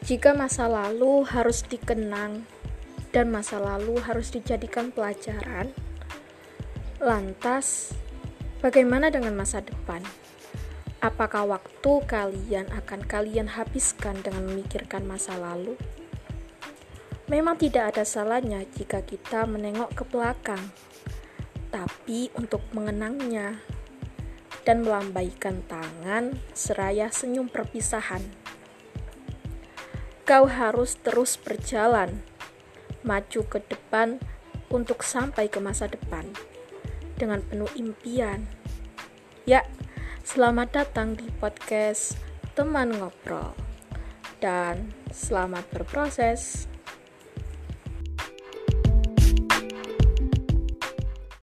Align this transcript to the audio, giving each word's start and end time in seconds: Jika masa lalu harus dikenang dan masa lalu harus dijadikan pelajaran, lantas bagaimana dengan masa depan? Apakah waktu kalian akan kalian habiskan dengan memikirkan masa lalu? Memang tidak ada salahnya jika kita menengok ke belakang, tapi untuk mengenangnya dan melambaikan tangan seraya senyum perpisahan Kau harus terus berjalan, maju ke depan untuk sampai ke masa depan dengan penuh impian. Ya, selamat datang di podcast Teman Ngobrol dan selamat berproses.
Jika 0.00 0.32
masa 0.32 0.64
lalu 0.64 1.28
harus 1.28 1.60
dikenang 1.60 2.48
dan 3.12 3.28
masa 3.28 3.60
lalu 3.60 4.00
harus 4.00 4.32
dijadikan 4.32 4.88
pelajaran, 4.88 5.68
lantas 6.96 7.92
bagaimana 8.64 9.12
dengan 9.12 9.36
masa 9.36 9.60
depan? 9.60 10.00
Apakah 11.04 11.44
waktu 11.44 11.92
kalian 12.08 12.72
akan 12.72 13.04
kalian 13.04 13.52
habiskan 13.52 14.16
dengan 14.24 14.48
memikirkan 14.48 15.04
masa 15.04 15.36
lalu? 15.36 15.76
Memang 17.28 17.60
tidak 17.60 17.92
ada 17.92 18.04
salahnya 18.08 18.64
jika 18.72 19.04
kita 19.04 19.44
menengok 19.44 20.00
ke 20.00 20.04
belakang, 20.08 20.64
tapi 21.68 22.32
untuk 22.40 22.64
mengenangnya 22.72 23.60
dan 24.64 24.80
melambaikan 24.80 25.60
tangan 25.68 26.40
seraya 26.56 27.12
senyum 27.12 27.52
perpisahan 27.52 28.39
Kau 30.30 30.46
harus 30.46 30.94
terus 31.02 31.34
berjalan, 31.34 32.22
maju 33.02 33.40
ke 33.50 33.58
depan 33.66 34.22
untuk 34.70 35.02
sampai 35.02 35.50
ke 35.50 35.58
masa 35.58 35.90
depan 35.90 36.22
dengan 37.18 37.42
penuh 37.42 37.66
impian. 37.74 38.46
Ya, 39.42 39.66
selamat 40.22 40.70
datang 40.70 41.18
di 41.18 41.26
podcast 41.42 42.14
Teman 42.54 42.94
Ngobrol 42.94 43.58
dan 44.38 44.94
selamat 45.10 45.66
berproses. 45.74 46.69